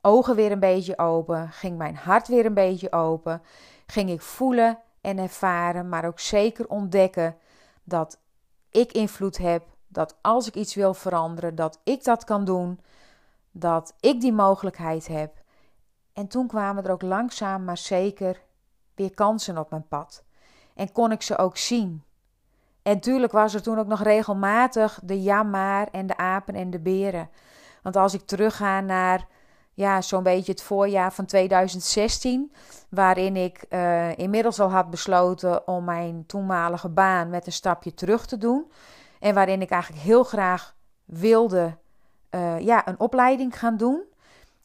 ogen 0.00 0.36
weer 0.36 0.52
een 0.52 0.60
beetje 0.60 0.98
open, 0.98 1.48
ging 1.48 1.78
mijn 1.78 1.96
hart 1.96 2.28
weer 2.28 2.46
een 2.46 2.54
beetje 2.54 2.92
open, 2.92 3.42
ging 3.86 4.10
ik 4.10 4.20
voelen 4.20 4.78
en 5.00 5.18
ervaren, 5.18 5.88
maar 5.88 6.04
ook 6.04 6.20
zeker 6.20 6.68
ontdekken 6.68 7.36
dat 7.82 8.18
ik 8.70 8.92
invloed 8.92 9.38
heb, 9.38 9.62
dat 9.88 10.16
als 10.20 10.46
ik 10.46 10.54
iets 10.54 10.74
wil 10.74 10.94
veranderen, 10.94 11.54
dat 11.54 11.80
ik 11.84 12.04
dat 12.04 12.24
kan 12.24 12.44
doen, 12.44 12.80
dat 13.50 13.94
ik 14.00 14.20
die 14.20 14.32
mogelijkheid 14.32 15.06
heb. 15.06 15.34
En 16.12 16.26
toen 16.26 16.46
kwamen 16.46 16.84
er 16.84 16.90
ook 16.90 17.02
langzaam 17.02 17.64
maar 17.64 17.78
zeker 17.78 18.42
weer 18.94 19.14
kansen 19.14 19.58
op 19.58 19.70
mijn 19.70 19.88
pad. 19.88 20.24
En 20.74 20.92
kon 20.92 21.12
ik 21.12 21.22
ze 21.22 21.38
ook 21.38 21.56
zien. 21.56 22.04
En 22.82 23.00
tuurlijk 23.00 23.32
was 23.32 23.54
er 23.54 23.62
toen 23.62 23.78
ook 23.78 23.86
nog 23.86 24.02
regelmatig 24.02 25.00
de 25.02 25.22
jammer 25.22 25.88
en 25.90 26.06
de 26.06 26.16
apen 26.16 26.54
en 26.54 26.70
de 26.70 26.78
beren. 26.78 27.30
Want 27.82 27.96
als 27.96 28.14
ik 28.14 28.26
terugga 28.26 28.80
naar 28.80 29.26
ja, 29.74 30.00
zo'n 30.00 30.22
beetje 30.22 30.52
het 30.52 30.62
voorjaar 30.62 31.12
van 31.12 31.24
2016, 31.24 32.52
waarin 32.88 33.36
ik 33.36 33.64
uh, 33.68 34.18
inmiddels 34.18 34.60
al 34.60 34.70
had 34.70 34.90
besloten 34.90 35.68
om 35.68 35.84
mijn 35.84 36.24
toenmalige 36.26 36.88
baan 36.88 37.30
met 37.30 37.46
een 37.46 37.52
stapje 37.52 37.94
terug 37.94 38.26
te 38.26 38.38
doen. 38.38 38.70
En 39.20 39.34
waarin 39.34 39.62
ik 39.62 39.70
eigenlijk 39.70 40.02
heel 40.02 40.24
graag 40.24 40.74
wilde 41.04 41.76
uh, 42.30 42.60
ja, 42.60 42.88
een 42.88 43.00
opleiding 43.00 43.58
gaan 43.58 43.76
doen. 43.76 44.02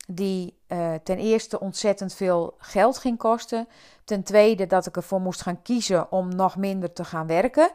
Die 0.08 0.58
uh, 0.68 0.94
ten 1.04 1.18
eerste 1.18 1.60
ontzettend 1.60 2.14
veel 2.14 2.56
geld 2.58 2.98
ging 2.98 3.18
kosten. 3.18 3.68
Ten 4.04 4.24
tweede 4.24 4.68
dat 4.68 4.86
ik 4.86 4.96
ervoor 4.96 5.22
moest 5.22 5.42
gaan 5.42 5.62
kiezen 5.62 6.12
om 6.12 6.36
nog 6.36 6.56
minder 6.56 6.94
te 6.94 7.04
gaan 7.04 7.28
werken. 7.28 7.72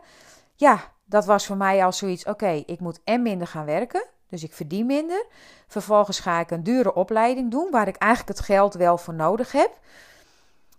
Ja, 0.54 0.80
dat 1.04 1.24
was 1.24 1.46
voor 1.46 1.56
mij 1.56 1.84
al 1.84 1.92
zoiets. 1.92 2.24
Oké, 2.24 2.62
ik 2.66 2.80
moet 2.80 3.00
en 3.04 3.22
minder 3.22 3.46
gaan 3.46 3.64
werken. 3.64 4.06
Dus 4.30 4.42
ik 4.42 4.52
verdien 4.52 4.86
minder. 4.86 5.26
Vervolgens 5.66 6.20
ga 6.20 6.40
ik 6.40 6.50
een 6.50 6.62
dure 6.62 6.94
opleiding 6.94 7.50
doen, 7.50 7.70
waar 7.70 7.88
ik 7.88 7.96
eigenlijk 7.96 8.38
het 8.38 8.46
geld 8.46 8.74
wel 8.74 8.98
voor 8.98 9.14
nodig 9.14 9.52
heb. 9.52 9.78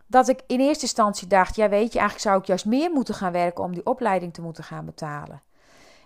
Dat 0.07 0.27
ik 0.27 0.43
in 0.47 0.59
eerste 0.59 0.83
instantie 0.83 1.27
dacht: 1.27 1.55
ja, 1.55 1.69
weet 1.69 1.93
je, 1.93 1.99
eigenlijk 1.99 2.29
zou 2.29 2.39
ik 2.39 2.45
juist 2.45 2.65
meer 2.65 2.91
moeten 2.91 3.15
gaan 3.15 3.31
werken 3.31 3.63
om 3.63 3.73
die 3.73 3.85
opleiding 3.85 4.33
te 4.33 4.41
moeten 4.41 4.63
gaan 4.63 4.85
betalen. 4.85 5.41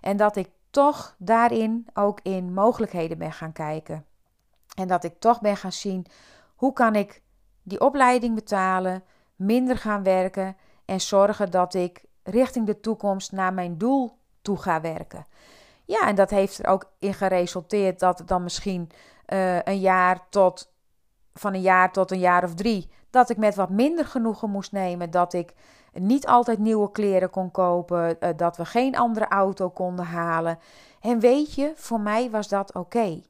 En 0.01 0.17
dat 0.17 0.35
ik 0.35 0.49
toch 0.69 1.15
daarin 1.17 1.87
ook 1.93 2.19
in 2.23 2.53
mogelijkheden 2.53 3.17
ben 3.17 3.31
gaan 3.31 3.53
kijken. 3.53 4.05
En 4.75 4.87
dat 4.87 5.03
ik 5.03 5.19
toch 5.19 5.41
ben 5.41 5.57
gaan 5.57 5.71
zien 5.71 6.05
hoe 6.55 6.73
kan 6.73 6.95
ik 6.95 7.21
die 7.63 7.81
opleiding 7.81 8.35
betalen, 8.35 9.03
minder 9.35 9.77
gaan 9.77 10.03
werken 10.03 10.57
en 10.85 11.01
zorgen 11.01 11.51
dat 11.51 11.73
ik 11.73 12.03
richting 12.23 12.65
de 12.65 12.79
toekomst 12.79 13.31
naar 13.31 13.53
mijn 13.53 13.77
doel 13.77 14.17
toe 14.41 14.57
ga 14.57 14.81
werken. 14.81 15.25
Ja, 15.85 16.07
en 16.07 16.15
dat 16.15 16.29
heeft 16.29 16.59
er 16.59 16.67
ook 16.67 16.91
in 16.99 17.13
geresulteerd 17.13 17.99
dat 17.99 18.21
dan 18.25 18.43
misschien 18.43 18.89
uh, 19.33 19.61
een 19.61 19.79
jaar 19.79 20.29
tot 20.29 20.73
van 21.33 21.53
een 21.53 21.61
jaar 21.61 21.91
tot 21.91 22.11
een 22.11 22.19
jaar 22.19 22.43
of 22.43 22.53
drie 22.53 22.89
dat 23.09 23.29
ik 23.29 23.37
met 23.37 23.55
wat 23.55 23.69
minder 23.69 24.05
genoegen 24.05 24.49
moest 24.49 24.71
nemen, 24.71 25.11
dat 25.11 25.33
ik 25.33 25.53
niet 25.93 26.27
altijd 26.27 26.59
nieuwe 26.59 26.91
kleren 26.91 27.29
kon 27.29 27.51
kopen, 27.51 28.17
uh, 28.19 28.29
dat 28.35 28.57
we 28.57 28.65
geen 28.65 28.97
andere 28.97 29.27
auto 29.27 29.69
konden 29.69 30.05
halen. 30.05 30.59
En 31.01 31.19
weet 31.19 31.53
je, 31.53 31.71
voor 31.75 31.99
mij 31.99 32.29
was 32.29 32.47
dat 32.47 32.73
oké. 32.73 33.21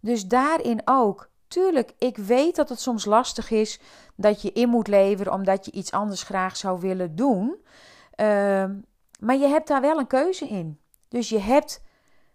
Dus 0.00 0.26
daarin 0.26 0.80
ook. 0.84 1.28
Tuurlijk, 1.48 1.92
ik 1.98 2.16
weet 2.16 2.56
dat 2.56 2.68
het 2.68 2.80
soms 2.80 3.04
lastig 3.04 3.50
is 3.50 3.80
dat 4.14 4.42
je 4.42 4.52
in 4.52 4.68
moet 4.68 4.88
leveren 4.88 5.32
omdat 5.32 5.64
je 5.64 5.72
iets 5.72 5.90
anders 5.90 6.22
graag 6.22 6.56
zou 6.56 6.80
willen 6.80 7.16
doen. 7.16 7.56
Uh, 8.16 8.64
maar 9.20 9.36
je 9.36 9.46
hebt 9.46 9.68
daar 9.68 9.80
wel 9.80 9.98
een 9.98 10.06
keuze 10.06 10.48
in. 10.48 10.80
Dus 11.08 11.28
je 11.28 11.40
hebt 11.40 11.82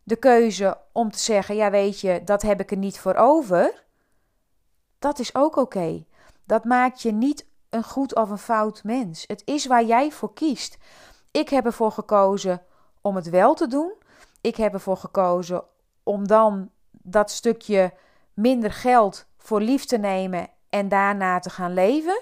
de 0.04 0.16
keuze 0.16 0.78
om 0.92 1.12
te 1.12 1.20
zeggen: 1.20 1.56
ja, 1.56 1.72
weet 1.72 2.00
je, 2.00 2.22
dat 2.24 2.42
heb 2.42 2.60
ik 2.60 2.72
er 2.72 2.78
niet 2.78 3.00
voor 3.00 3.16
over. 3.16 3.84
Dat 5.00 5.20
is 5.20 5.36
ook 5.36 5.56
oké. 5.56 6.06
Dat 6.44 6.64
maakt 6.64 7.02
je 7.02 7.12
niet 7.12 7.46
een 7.70 7.84
goed 7.84 8.16
of 8.16 8.30
een 8.30 8.38
fout 8.38 8.84
mens. 8.84 9.24
Het 9.28 9.42
is 9.46 9.66
waar 9.66 9.84
jij 9.84 10.12
voor 10.12 10.34
kiest. 10.34 10.78
Ik 11.32 11.50
heb 11.50 11.66
ervoor 11.66 11.92
gekozen 11.92 12.62
om 13.02 13.16
het 13.16 13.30
wel 13.30 13.54
te 13.54 13.68
doen. 13.68 13.94
Ik 14.42 14.56
heb 14.56 14.74
ervoor 14.74 14.98
gekozen 14.98 15.64
om 16.04 16.28
dan 16.28 16.70
dat 16.92 17.32
stukje 17.32 17.94
minder 18.34 18.72
geld 18.72 19.26
voor 19.38 19.62
lief 19.62 19.86
te 19.86 19.98
nemen 19.98 20.50
en 20.70 20.90
daarna 20.90 21.40
te 21.40 21.50
gaan 21.50 21.74
leven. 21.74 22.22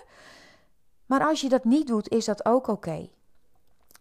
Maar 1.06 1.26
als 1.26 1.42
je 1.42 1.50
dat 1.50 1.64
niet 1.64 1.88
doet, 1.88 2.10
is 2.10 2.26
dat 2.26 2.46
ook 2.46 2.68
oké. 2.68 3.10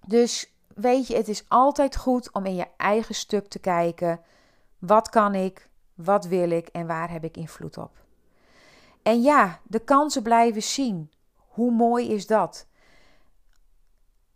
Dus 0.06 0.52
weet 0.80 1.06
je, 1.06 1.16
het 1.16 1.28
is 1.28 1.44
altijd 1.48 1.96
goed 1.96 2.32
om 2.32 2.46
in 2.46 2.54
je 2.54 2.66
eigen 2.76 3.14
stuk 3.14 3.48
te 3.48 3.58
kijken. 3.58 4.20
Wat 4.78 5.08
kan 5.08 5.34
ik? 5.34 5.68
Wat 5.94 6.26
wil 6.26 6.50
ik? 6.50 6.68
En 6.68 6.86
waar 6.86 7.10
heb 7.10 7.24
ik 7.24 7.36
invloed 7.36 7.78
op? 7.78 7.90
En 9.02 9.22
ja, 9.22 9.60
de 9.62 9.78
kansen 9.78 10.22
blijven 10.22 10.62
zien. 10.62 11.10
Hoe 11.36 11.70
mooi 11.70 12.12
is 12.12 12.26
dat? 12.26 12.66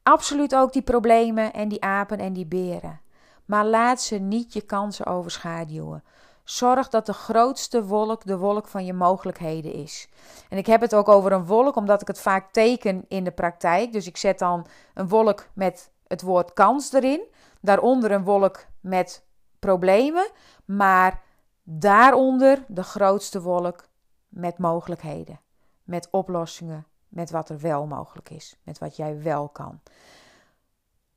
Absoluut 0.02 0.54
ook 0.54 0.72
die 0.72 0.82
problemen 0.82 1.52
en 1.52 1.68
die 1.68 1.82
apen 1.82 2.18
en 2.18 2.32
die 2.32 2.46
beren. 2.46 3.00
Maar 3.44 3.66
laat 3.66 4.00
ze 4.00 4.16
niet 4.16 4.52
je 4.52 4.60
kansen 4.60 5.06
overschaduwen. 5.06 6.04
Zorg 6.44 6.88
dat 6.88 7.06
de 7.06 7.12
grootste 7.12 7.84
wolk 7.84 8.24
de 8.24 8.38
wolk 8.38 8.66
van 8.66 8.84
je 8.84 8.92
mogelijkheden 8.92 9.72
is. 9.72 10.08
En 10.48 10.58
ik 10.58 10.66
heb 10.66 10.80
het 10.80 10.94
ook 10.94 11.08
over 11.08 11.32
een 11.32 11.46
wolk, 11.46 11.76
omdat 11.76 12.00
ik 12.00 12.06
het 12.06 12.20
vaak 12.20 12.52
teken 12.52 13.04
in 13.08 13.24
de 13.24 13.30
praktijk. 13.30 13.92
Dus 13.92 14.06
ik 14.06 14.16
zet 14.16 14.38
dan 14.38 14.66
een 14.94 15.08
wolk 15.08 15.48
met 15.52 15.90
het 16.12 16.22
woord 16.22 16.52
kans 16.52 16.92
erin. 16.92 17.20
Daaronder 17.60 18.10
een 18.10 18.24
wolk 18.24 18.66
met 18.80 19.24
problemen. 19.58 20.30
Maar 20.64 21.20
daaronder 21.62 22.64
de 22.68 22.82
grootste 22.82 23.42
wolk 23.42 23.84
met 24.28 24.58
mogelijkheden. 24.58 25.40
Met 25.84 26.08
oplossingen. 26.10 26.86
Met 27.08 27.30
wat 27.30 27.48
er 27.48 27.60
wel 27.60 27.86
mogelijk 27.86 28.30
is. 28.30 28.56
Met 28.62 28.78
wat 28.78 28.96
jij 28.96 29.22
wel 29.22 29.48
kan. 29.48 29.80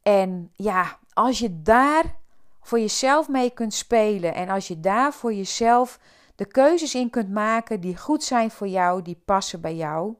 En 0.01 0.51
ja, 0.53 0.99
als 1.13 1.39
je 1.39 1.61
daar 1.61 2.15
voor 2.61 2.79
jezelf 2.79 3.29
mee 3.29 3.49
kunt 3.49 3.73
spelen. 3.73 4.33
En 4.33 4.49
als 4.49 4.67
je 4.67 4.79
daar 4.79 5.13
voor 5.13 5.33
jezelf 5.33 5.99
de 6.35 6.45
keuzes 6.45 6.95
in 6.95 7.09
kunt 7.09 7.29
maken 7.29 7.81
die 7.81 7.97
goed 7.97 8.23
zijn 8.23 8.51
voor 8.51 8.67
jou, 8.67 9.01
die 9.01 9.21
passen 9.25 9.61
bij 9.61 9.75
jou. 9.75 10.15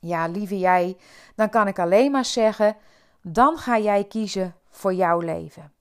Ja, 0.00 0.26
lieve 0.26 0.58
jij, 0.58 0.96
dan 1.34 1.48
kan 1.48 1.66
ik 1.66 1.78
alleen 1.78 2.10
maar 2.10 2.24
zeggen: 2.24 2.76
dan 3.28 3.58
ga 3.58 3.78
jij 3.78 4.04
kiezen 4.04 4.54
voor 4.70 4.94
jouw 4.94 5.20
leven. 5.20 5.72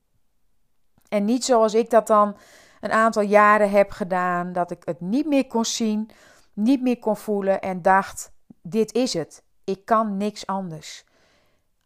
En 1.09 1.25
niet 1.25 1.45
zoals 1.45 1.73
ik 1.73 1.89
dat 1.89 2.07
dan 2.07 2.37
een 2.79 2.91
aantal 2.91 3.23
jaren 3.23 3.69
heb 3.69 3.91
gedaan, 3.91 4.53
dat 4.53 4.71
ik 4.71 4.81
het 4.85 5.01
niet 5.01 5.25
meer 5.25 5.47
kon 5.47 5.65
zien, 5.65 6.09
niet 6.53 6.81
meer 6.81 6.99
kon 6.99 7.17
voelen 7.17 7.61
en 7.61 7.81
dacht: 7.81 8.31
dit 8.61 8.93
is 8.93 9.13
het. 9.13 9.43
Ik 9.63 9.85
kan 9.85 10.17
niks 10.17 10.45
anders. 10.45 11.05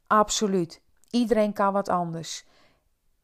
Absoluut. 0.08 0.82
Iedereen 1.10 1.54
kan 1.54 1.74
wat 1.74 1.89
anders. 1.89 2.45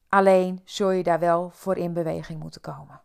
Alleen 0.09 0.61
zul 0.63 0.91
je 0.91 1.03
daar 1.03 1.19
wel 1.19 1.49
voor 1.53 1.77
in 1.77 1.93
beweging 1.93 2.39
moeten 2.39 2.61
komen. 2.61 3.01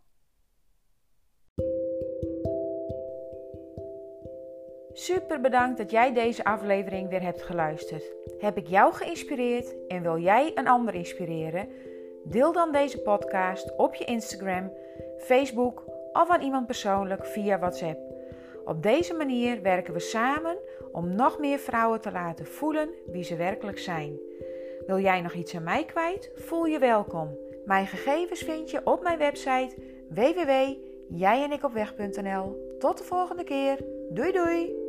Super 5.00 5.40
bedankt 5.40 5.78
dat 5.78 5.90
jij 5.90 6.12
deze 6.12 6.44
aflevering 6.44 7.08
weer 7.08 7.22
hebt 7.22 7.42
geluisterd. 7.42 8.04
Heb 8.38 8.56
ik 8.56 8.66
jou 8.66 8.94
geïnspireerd 8.94 9.74
en 9.88 10.02
wil 10.02 10.18
jij 10.18 10.52
een 10.54 10.68
ander 10.68 10.94
inspireren? 10.94 11.68
Deel 12.24 12.52
dan 12.52 12.72
deze 12.72 12.98
podcast 12.98 13.76
op 13.76 13.94
je 13.94 14.04
Instagram, 14.04 14.72
Facebook 15.18 15.84
of 16.12 16.30
aan 16.30 16.40
iemand 16.40 16.66
persoonlijk 16.66 17.26
via 17.26 17.58
WhatsApp. 17.58 17.98
Op 18.64 18.82
deze 18.82 19.14
manier 19.14 19.62
werken 19.62 19.92
we 19.92 20.00
samen 20.00 20.56
om 20.92 21.14
nog 21.14 21.38
meer 21.38 21.58
vrouwen 21.58 22.00
te 22.00 22.12
laten 22.12 22.46
voelen 22.46 22.88
wie 23.06 23.24
ze 23.24 23.36
werkelijk 23.36 23.78
zijn. 23.78 24.18
Wil 24.86 24.98
jij 24.98 25.20
nog 25.20 25.32
iets 25.32 25.54
aan 25.54 25.62
mij 25.62 25.84
kwijt? 25.84 26.30
Voel 26.34 26.64
je 26.64 26.78
welkom. 26.78 27.38
Mijn 27.64 27.86
gegevens 27.86 28.40
vind 28.40 28.70
je 28.70 28.80
op 28.84 29.02
mijn 29.02 29.18
website 29.18 29.74
www.jijenikopweg.nl. 30.10 32.76
Tot 32.78 32.98
de 32.98 33.04
volgende 33.04 33.44
keer. 33.44 33.78
Doei 34.10 34.32
doei! 34.32 34.79